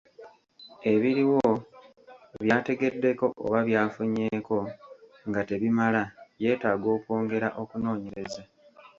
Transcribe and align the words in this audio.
Ebiriwo, 0.91 1.43
by'ategeddeko 2.43 3.25
oba 3.45 3.59
by'afunyeeko 3.67 4.57
nga 5.27 5.41
tebimala, 5.49 6.01
yeetaaga 6.41 6.87
okwongera 6.97 7.47
okunoonyereza. 7.61 8.41